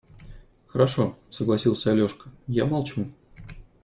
[0.65, 3.05] –Хорошо,– согласился Алешка,– я молчу.